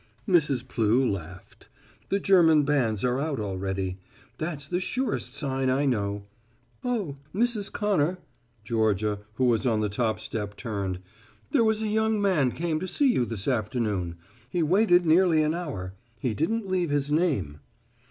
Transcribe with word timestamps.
Mrs. 0.27 0.67
Plew 0.67 1.07
laughed. 1.07 1.69
"The 2.09 2.19
German 2.19 2.63
bands 2.63 3.05
are 3.05 3.19
out 3.19 3.39
already. 3.39 3.99
That's 4.39 4.67
the 4.67 4.79
surest 4.79 5.35
sign 5.35 5.69
I 5.69 5.85
know. 5.85 6.25
Oh, 6.83 7.17
Mrs. 7.35 7.71
Connor," 7.71 8.17
Georgia, 8.63 9.19
who 9.35 9.45
was 9.45 9.67
on 9.67 9.81
the 9.81 9.89
top 9.89 10.19
step 10.19 10.57
turned, 10.57 11.01
"there 11.51 11.63
was 11.63 11.83
a 11.83 11.87
young 11.87 12.19
man 12.19 12.51
came 12.51 12.79
to 12.79 12.87
see 12.87 13.13
you 13.13 13.25
this 13.25 13.47
afternoon. 13.47 14.15
He 14.49 14.63
waited 14.63 15.05
nearly 15.05 15.43
an 15.43 15.53
hour. 15.53 15.93
He 16.17 16.33
didn't 16.33 16.67
leave 16.67 16.89
his 16.89 17.11
name." 17.11 17.59